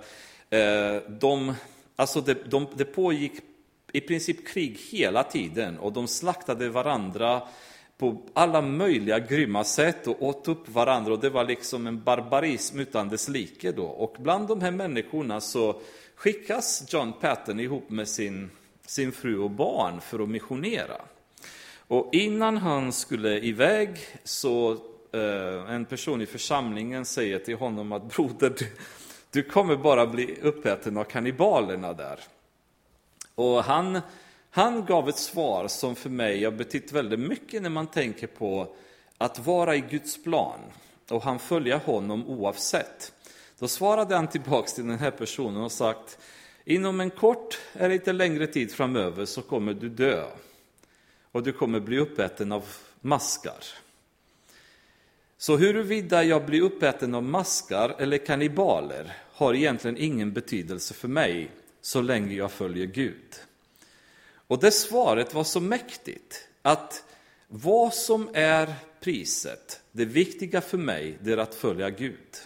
[0.50, 1.54] eh, de,
[1.96, 3.34] alltså det, de, det pågick
[3.92, 7.42] i princip krig hela tiden och de slaktade varandra
[7.98, 12.80] på alla möjliga grymma sätt och åt upp varandra och det var liksom en barbarism
[12.80, 13.86] utan dess like då.
[13.86, 15.82] Och bland de här människorna så
[16.16, 18.50] skickas John Patton ihop med sin,
[18.86, 21.02] sin fru och barn för att missionera.
[21.88, 23.90] Och innan han skulle iväg
[24.24, 24.78] så
[25.12, 28.66] Eh, en person i församlingen säger till honom att broder, du,
[29.32, 32.20] du kommer bara bli uppäten av kannibalerna där.
[33.36, 34.02] Och han,
[34.50, 38.76] han gav ett svar som för mig har betytt väldigt mycket när man tänker på
[39.18, 40.60] att vara i Guds plan
[41.10, 43.14] och han följa honom oavsett.
[43.60, 46.18] Då svarade han tillbaks till den här personen och sagt
[46.70, 50.26] Inom en kort eller lite längre tid framöver så kommer du dö
[51.32, 52.66] och du kommer bli uppäten av
[53.02, 53.64] maskar.
[55.38, 61.52] Så huruvida jag blir uppäten av maskar eller kannibaler har egentligen ingen betydelse för mig
[61.82, 63.36] så länge jag följer Gud.
[64.48, 67.04] Och det svaret var så mäktigt att
[67.48, 72.38] vad som är priset, det viktiga för mig, det är att följa Gud.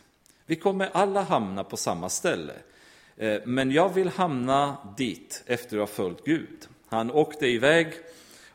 [0.46, 2.54] Vi kommer alla hamna på samma ställe.
[3.18, 6.68] Eh, men jag vill hamna dit efter att ha följt Gud.
[6.88, 7.94] Han åkte iväg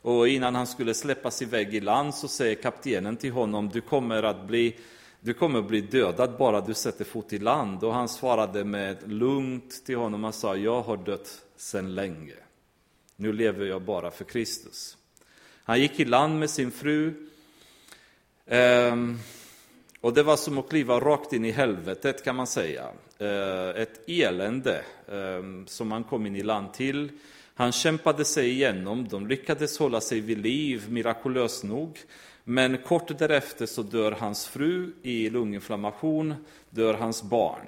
[0.07, 4.23] och innan han skulle släppas iväg i land så säger kaptenen till honom, du kommer
[4.23, 4.77] att bli,
[5.21, 7.85] du kommer att bli dödad bara du sätter fot i land.
[7.85, 12.35] Och han svarade med lugnt till honom, han sa, jag har dött sedan länge.
[13.17, 14.97] Nu lever jag bara för Kristus.
[15.65, 17.29] Han gick i land med sin fru.
[18.47, 19.19] Ehm,
[20.01, 22.85] och det var som att kliva rakt in i helvetet kan man säga.
[23.19, 27.11] Eh, ett elände ehm, som han kom in i land till.
[27.59, 31.99] Han kämpade sig igenom, de lyckades hålla sig vid liv mirakulöst nog.
[32.45, 36.35] Men kort därefter så dör hans fru i lunginflammation,
[36.71, 37.67] dör hans barn.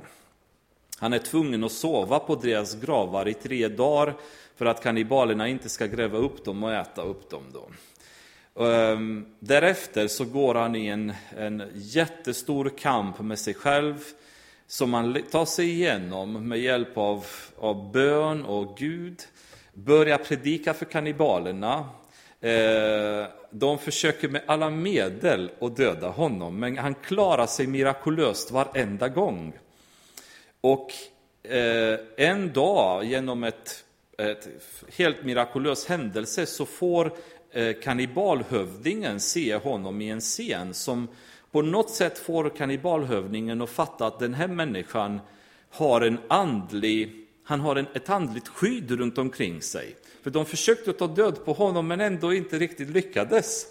[0.98, 4.14] Han är tvungen att sova på deras gravar i tre dagar
[4.56, 7.42] för att kannibalerna inte ska gräva upp dem och äta upp dem.
[7.52, 8.64] Då.
[8.64, 14.04] Ehm, därefter så går han i en, en jättestor kamp med sig själv
[14.66, 17.24] som han tar sig igenom med hjälp av,
[17.58, 19.22] av bön och Gud.
[19.84, 21.88] Börjar predika för kannibalerna.
[22.40, 29.08] Eh, de försöker med alla medel att döda honom, men han klarar sig mirakulöst varenda
[29.08, 29.52] gång.
[30.60, 30.92] Och
[31.42, 33.84] eh, en dag, genom ett,
[34.18, 34.48] ett
[34.96, 37.12] helt mirakulös händelse, så får
[37.52, 41.08] eh, kannibalhövdingen se honom i en scen som
[41.50, 45.20] på något sätt får kannibalhövdingen att fatta att den här människan
[45.70, 49.96] har en andlig, han har en, ett andligt skydd runt omkring sig.
[50.22, 53.66] För de försökte ta död på honom men ändå inte riktigt lyckades.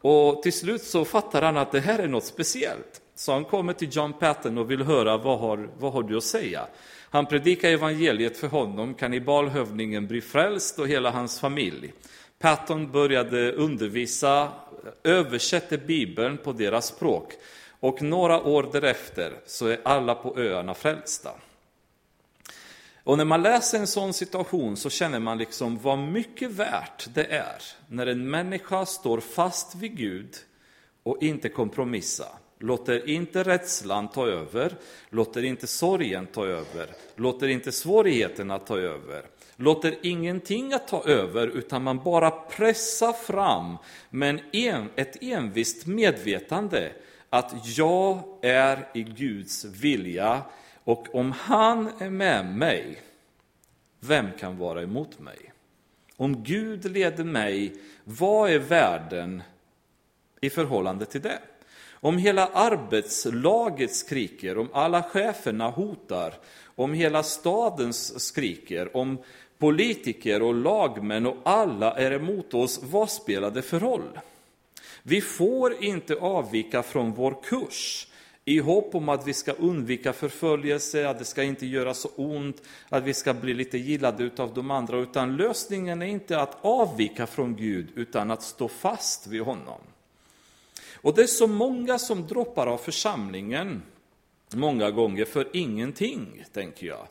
[0.00, 3.00] Och till slut så fattar han att det här är något speciellt.
[3.14, 6.24] Så han kommer till John Patton och vill höra vad har, vad har du att
[6.24, 6.66] säga.
[7.10, 11.92] Han predikar evangeliet för honom, kannibalhövdingen blir frälst och hela hans familj.
[12.38, 14.52] Patton började undervisa,
[15.04, 17.32] översätter Bibeln på deras språk
[17.80, 21.30] och några år därefter så är alla på öarna frälsta.
[23.08, 27.24] Och när man läser en sån situation så känner man liksom vad mycket värt det
[27.24, 30.36] är när en människa står fast vid Gud
[31.02, 32.32] och inte kompromissar.
[32.58, 34.76] Låter inte rädslan ta över,
[35.10, 39.22] låter inte sorgen ta över, låter inte svårigheterna ta över
[39.56, 43.76] låter ingenting att ta över, utan man bara pressar fram
[44.10, 46.92] med en, ett envist medvetande
[47.30, 50.42] att jag är i Guds vilja
[50.88, 52.98] och om han är med mig,
[54.00, 55.52] vem kan vara emot mig?
[56.16, 57.74] Om Gud leder mig,
[58.04, 59.42] vad är världen
[60.40, 61.38] i förhållande till det?
[62.00, 66.34] Om hela arbetslaget skriker, om alla cheferna hotar,
[66.64, 69.18] om hela staden skriker, om
[69.58, 74.18] politiker och lagmän och alla är emot oss, vad spelar det för roll?
[75.02, 78.07] Vi får inte avvika från vår kurs
[78.48, 82.62] i hopp om att vi ska undvika förföljelse, att det ska inte göra så ont,
[82.88, 87.26] att vi ska bli lite gillade av de andra, utan lösningen är inte att avvika
[87.26, 89.80] från Gud, utan att stå fast vid honom.
[90.94, 93.82] Och det är så många som droppar av församlingen,
[94.54, 97.06] många gånger för ingenting, tänker jag.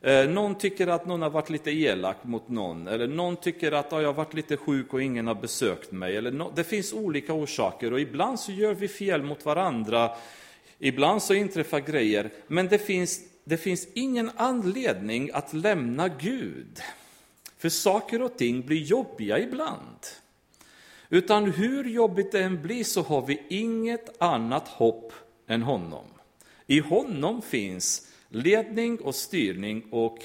[0.00, 3.92] Eh, någon tycker att någon har varit lite elak mot någon, eller någon tycker att
[3.92, 6.16] jag har varit lite sjuk och ingen har besökt mig.
[6.16, 10.10] Eller no det finns olika orsaker och ibland så gör vi fel mot varandra,
[10.78, 16.80] ibland så inträffar grejer, men det finns, det finns ingen anledning att lämna Gud.
[17.58, 20.06] För saker och ting blir jobbiga ibland.
[21.08, 25.12] Utan hur jobbigt det än blir så har vi inget annat hopp
[25.46, 26.04] än honom.
[26.66, 30.18] I honom finns ledning och styrning och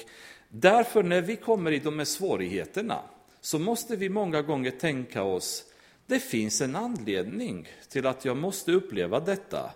[0.48, 3.02] därför när vi kommer i de här svårigheterna
[3.40, 5.64] så måste vi många gånger tänka oss,
[6.06, 9.70] det finns en anledning till att jag måste uppleva detta.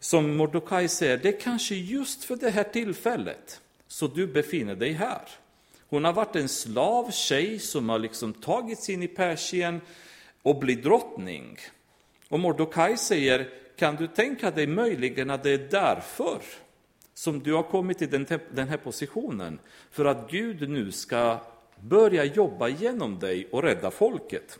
[0.00, 4.92] Som Mordokaj säger, det är kanske just för det här tillfället så du befinner dig
[4.92, 5.22] här.
[5.88, 9.80] Hon har varit en slav tjej som har liksom tagits in i Persien
[10.42, 11.58] och blivit drottning.
[12.28, 16.40] Och Mordokaj säger, kan du tänka dig möjligen att det är därför
[17.14, 19.58] som du har kommit till den, den här positionen,
[19.90, 21.38] för att Gud nu ska
[21.80, 24.58] börja jobba genom dig och rädda folket.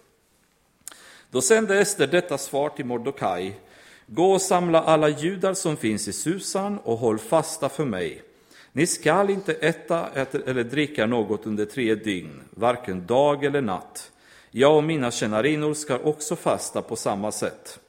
[1.30, 3.60] Då sände Ester detta svar till Mordokaj.
[4.06, 8.22] Gå och samla alla judar som finns i Susan och håll fasta för mig.
[8.72, 10.08] Ni skall inte äta
[10.46, 14.10] eller dricka något under tre dygn, varken dag eller natt.
[14.50, 17.80] Jag och mina tjänarinnor ska också fasta på samma sätt.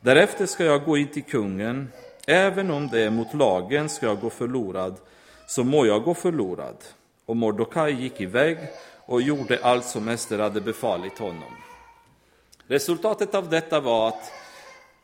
[0.00, 1.88] Därefter ska jag gå in till kungen
[2.26, 4.96] Även om det är mot lagen ska jag gå förlorad,
[5.46, 6.76] så må jag gå förlorad.
[7.26, 8.58] Och Mordokaj gick iväg
[9.06, 11.56] och gjorde allt som Ester hade befallit honom.
[12.66, 14.32] Resultatet av detta var att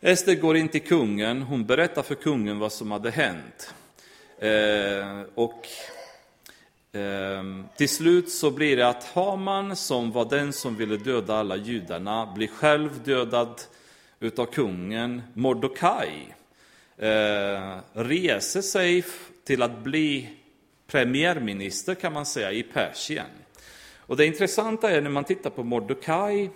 [0.01, 3.75] Ester går in till kungen, hon berättar för kungen vad som hade hänt.
[4.39, 5.67] Eh, och
[6.99, 7.43] eh,
[7.77, 12.33] till slut så blir det att Haman, som var den som ville döda alla judarna,
[12.35, 13.61] blir själv dödad
[14.21, 15.23] utav kungen.
[15.35, 16.35] Mordokaj
[16.97, 19.05] eh, reser sig
[19.45, 20.29] till att bli
[20.87, 23.27] premiärminister kan man säga i Persien.
[23.97, 26.51] Och det intressanta är när man tittar på Mordokaj,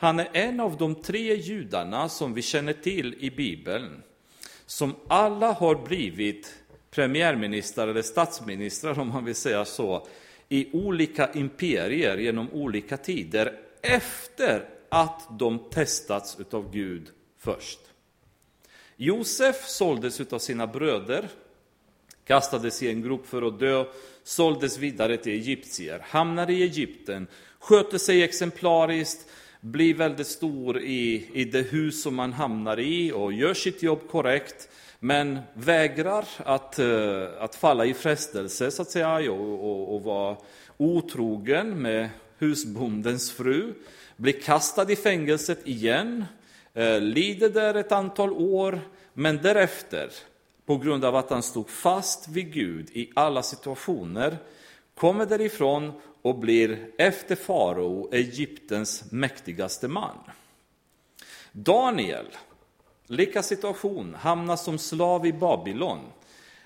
[0.00, 4.02] han är en av de tre judarna som vi känner till i Bibeln,
[4.66, 6.54] som alla har blivit
[6.90, 10.06] premiärministrar eller statsministrar om man vill säga så,
[10.48, 17.80] i olika imperier genom olika tider efter att de testats av Gud först.
[18.96, 21.28] Josef såldes av sina bröder,
[22.26, 23.84] kastades i en grop för att dö,
[24.24, 27.26] såldes vidare till egyptier, hamnade i Egypten,
[27.58, 29.26] skötte sig exemplariskt,
[29.60, 34.08] blir väldigt stor i, i det hus som man hamnar i och gör sitt jobb
[34.10, 40.02] korrekt, men vägrar att, eh, att falla i frestelse så att säga och, och, och
[40.02, 40.36] vara
[40.76, 42.08] otrogen med
[42.38, 43.74] husbondens fru,
[44.16, 46.24] blir kastad i fängelset igen,
[46.74, 48.80] eh, lider där ett antal år,
[49.14, 50.10] men därefter,
[50.66, 54.36] på grund av att han stod fast vid Gud i alla situationer,
[55.00, 55.92] kommer därifrån
[56.22, 60.16] och blir efter farao Egyptens mäktigaste man.
[61.52, 62.26] Daniel,
[63.06, 65.98] lika situation, hamnar som slav i Babylon.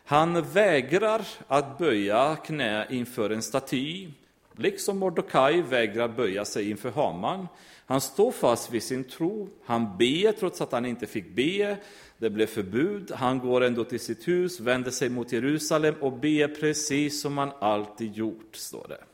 [0.05, 4.09] Han vägrar att böja knä inför en staty,
[4.53, 7.49] liksom Mordokaj vägrar böja sig inför Haman.
[7.87, 11.77] Han står fast vid sin tro, han ber trots att han inte fick be,
[12.19, 16.49] det blev förbud, han går ändå till sitt hus, vänder sig mot Jerusalem och ber
[16.49, 19.05] precis som han alltid gjort, står det.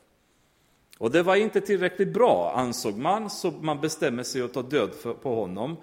[0.97, 4.91] Och det var inte tillräckligt bra, ansåg man, så man bestämmer sig att ta död
[5.21, 5.77] på honom.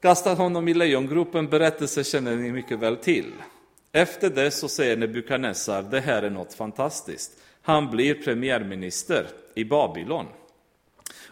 [0.00, 3.32] Kastar honom i lejongropen, berättelse känner ni mycket väl till.
[3.92, 7.32] Efter det så säger Nebukadnessar, det här är något fantastiskt.
[7.62, 10.26] Han blir premiärminister i Babylon.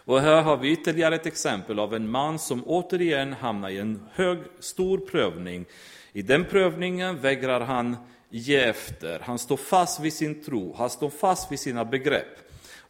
[0.05, 4.05] Och här har vi ytterligare ett exempel av en man som återigen hamnar i en
[4.13, 5.65] hög, stor prövning.
[6.13, 7.97] I den prövningen vägrar han
[8.29, 12.37] ge efter, han står fast vid sin tro, han står fast vid sina begrepp.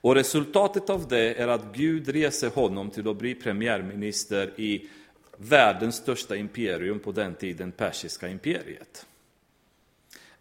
[0.02, 4.90] Och resultatet av det är att Gud reser honom till att bli premiärminister i
[5.38, 9.06] världens största imperium på den tiden, persiska imperiet.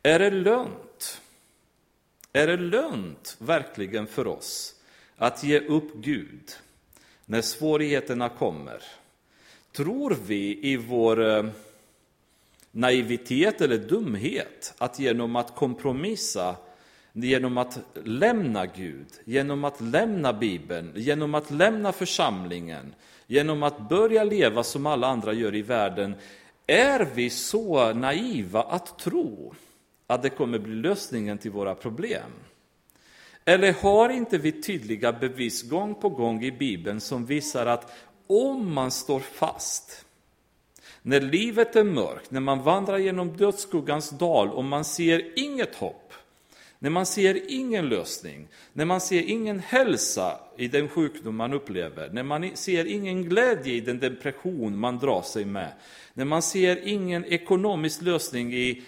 [0.02, 1.20] Är det lönt?
[2.32, 4.79] Är det lönt verkligen för oss
[5.20, 6.50] att ge upp Gud
[7.26, 8.82] när svårigheterna kommer?
[9.72, 11.44] Tror vi i vår eh,
[12.70, 16.56] naivitet eller dumhet att genom att kompromissa,
[17.12, 22.94] genom att lämna Gud, genom att lämna Bibeln, genom att lämna församlingen,
[23.26, 26.14] genom att börja leva som alla andra gör i världen,
[26.66, 29.54] är vi så naiva att tro
[30.06, 32.30] att det kommer bli lösningen till våra problem?
[33.44, 37.92] Eller har inte vi tydliga bevis gång på gång i Bibeln som visar att
[38.26, 40.06] om man står fast,
[41.02, 46.12] när livet är mörkt, när man vandrar genom dödsskuggans dal och man ser inget hopp,
[46.78, 52.10] när man ser ingen lösning, när man ser ingen hälsa i den sjukdom man upplever,
[52.12, 55.72] när man ser ingen glädje i den depression man drar sig med,
[56.14, 58.82] när man ser ingen ekonomisk lösning i,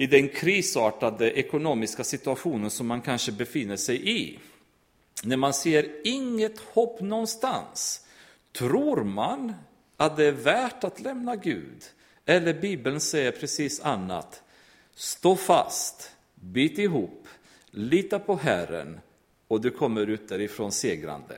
[0.00, 4.38] i den krisartade ekonomiska situationen som man kanske befinner sig i.
[5.24, 8.06] När man ser inget hopp någonstans,
[8.52, 9.54] tror man
[9.96, 11.84] att det är värt att lämna Gud?
[12.26, 14.42] Eller Bibeln säger precis annat.
[14.94, 17.28] Stå fast, bit ihop,
[17.70, 19.00] lita på Herren
[19.48, 21.36] och du kommer ut därifrån segrande.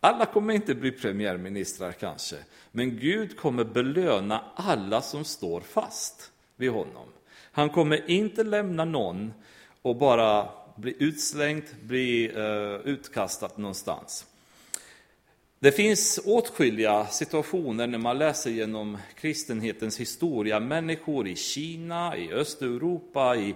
[0.00, 2.36] Alla kommer inte bli premiärministrar kanske,
[2.72, 7.08] men Gud kommer belöna alla som står fast vid honom.
[7.56, 9.32] Han kommer inte lämna någon
[9.82, 14.26] och bara bli utslängd, bli uh, utkastad någonstans.
[15.58, 23.36] Det finns åtskilliga situationer när man läser genom kristenhetens historia, människor i Kina, i Östeuropa,
[23.36, 23.54] i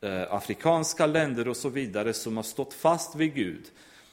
[0.00, 3.62] eh, afrikanska länder och så vidare som har stått fast vid Gud.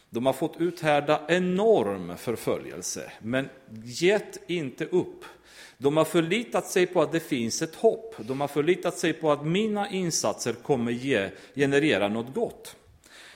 [0.10, 3.50] De har fått uthärda enorm förföljelse, men
[3.84, 5.26] gett inte upp.
[5.78, 8.16] De har förlitat sig på att det finns ett hopp.
[8.18, 12.76] De har förlitat sig på att mina insatser kommer ge, generera något gott.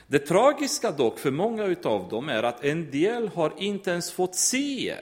[0.08, 4.36] Det tragiska dock för många av dem är att en del har inte ens fått
[4.36, 4.96] se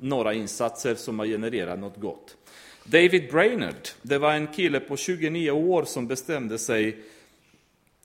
[0.00, 2.36] några insatser som har genererat något gott.
[2.84, 6.96] David Brainerd, det var en kille på 29 år som bestämde sig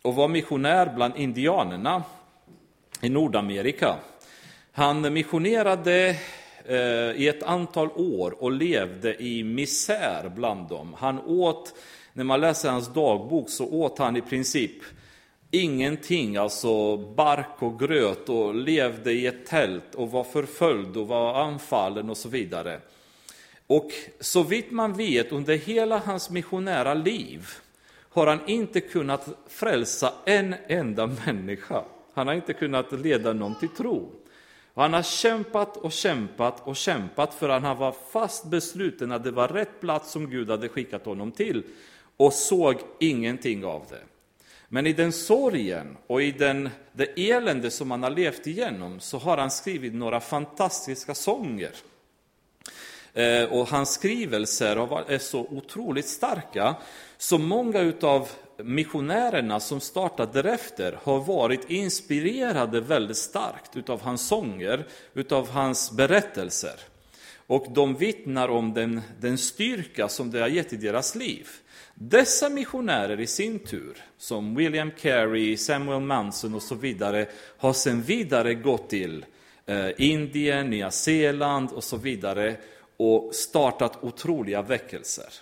[0.04, 2.04] att vara missionär bland indianerna
[3.02, 3.96] i Nordamerika.
[4.72, 6.16] Han missionerade
[6.70, 10.96] Eh, i ett antal år och levde i misär bland dem.
[10.98, 11.74] Han åt,
[12.14, 14.72] när man läser hans dagbok, så åt han i princip
[15.52, 21.34] ingenting, alltså bark och gröt och levde i ett tält och var förföljd och var
[21.34, 22.80] anfallen och så vidare.
[23.68, 27.48] Och så vitt man vet under hela hans missionära liv
[28.10, 31.84] har han inte kunnat frälsa en enda människa.
[32.14, 34.19] Han har inte kunnat leda någon till tro.
[34.80, 39.32] Och han har kämpat och kämpat och kämpat för han var fast besluten att det
[39.32, 41.64] var rätt plats som Gud hade skickat honom till
[42.18, 44.04] och såg ingenting av det.
[44.68, 49.18] Men i den sorgen och i den, det elände som han har levt igenom så
[49.18, 51.72] har han skrivit några fantastiska sånger.
[53.14, 54.76] Eh, och hans skrivelser
[55.12, 56.76] är så otroligt starka,
[57.18, 58.30] så många av
[58.64, 66.80] missionärerna som startade därefter har varit inspirerade väldigt starkt utav hans sånger, utav hans berättelser.
[67.48, 71.48] Och de vittnar om den, den styrka som det har gett i deras liv.
[71.94, 77.26] Dessa missionärer i sin tur, som William Carey, Samuel Manson och så vidare,
[77.58, 79.26] har sedan vidare gått till
[79.66, 82.56] eh, Indien, Nya Zeeland och så vidare
[82.98, 85.34] och startat otroliga väckelser.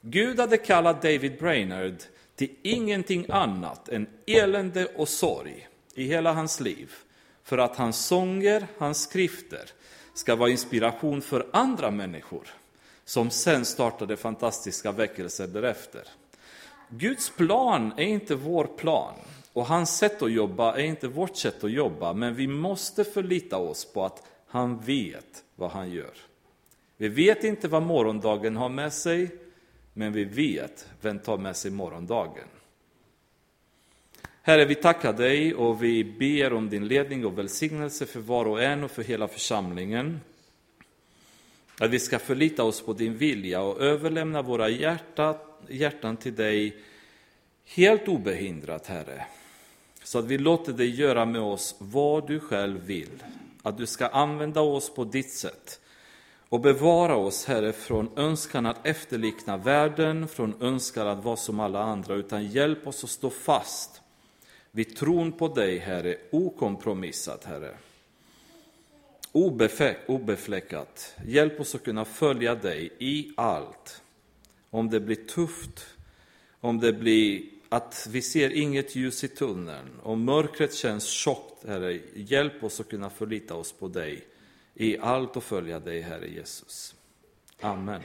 [0.00, 1.96] Gud hade kallat David Brainerd
[2.42, 6.92] till ingenting annat än elände och sorg i hela hans liv,
[7.44, 9.70] för att hans sånger, hans skrifter,
[10.14, 12.46] ska vara inspiration för andra människor
[13.04, 16.02] som sen startade fantastiska väckelser därefter.
[16.88, 19.14] Guds plan är inte vår plan
[19.52, 23.56] och hans sätt att jobba är inte vårt sätt att jobba, men vi måste förlita
[23.56, 26.14] oss på att han vet vad han gör.
[26.96, 29.30] Vi vet inte vad morgondagen har med sig,
[29.92, 32.48] men vi vet vem tar med sig morgondagen.
[34.42, 38.62] Herre, vi tackar dig och vi ber om din ledning och välsignelse för var och
[38.62, 40.20] en och för hela församlingen.
[41.78, 45.38] Att vi ska förlita oss på din vilja och överlämna våra hjärta,
[45.68, 46.76] hjärtan till dig
[47.64, 49.26] helt obehindrat, Herre.
[50.02, 53.22] Så att vi låter dig göra med oss vad du själv vill.
[53.62, 55.80] Att du ska använda oss på ditt sätt.
[56.52, 61.82] Och bevara oss, Herre, från önskan att efterlikna världen, från önskan att vara som alla
[61.82, 64.00] andra, utan hjälp oss att stå fast
[64.70, 67.74] vid tron på dig, Herre, okompromissat, Herre
[70.06, 71.14] obefläckat.
[71.26, 74.02] Hjälp oss att kunna följa dig i allt.
[74.70, 75.86] Om det blir tufft,
[76.60, 82.00] om det blir att vi ser inget ljus i tunneln, om mörkret känns tjockt, Herre,
[82.14, 84.24] hjälp oss att kunna förlita oss på dig
[84.74, 86.94] i allt och följa dig, Herre Jesus.
[87.60, 88.02] Amen.